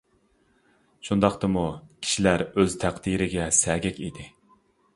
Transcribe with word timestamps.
شۇنداقتىمۇ، 1.09 1.65
كىشىلەر 2.07 2.45
ئۆز 2.55 2.79
تەقدىرىگە 2.85 3.47
سەگەك 3.61 4.01
ئىدى. 4.07 4.27